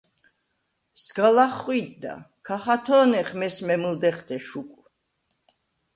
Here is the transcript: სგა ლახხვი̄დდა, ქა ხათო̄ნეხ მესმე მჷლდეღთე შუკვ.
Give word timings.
სგა 1.03 1.29
ლახხვი̄დდა, 1.35 2.13
ქა 2.45 2.57
ხათო̄ნეხ 2.63 3.29
მესმე 3.39 3.75
მჷლდეღთე 3.81 4.37
შუკვ. 4.47 4.77